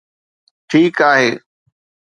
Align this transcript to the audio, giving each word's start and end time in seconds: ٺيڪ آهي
ٺيڪ 0.69 0.97
آهي 1.09 1.29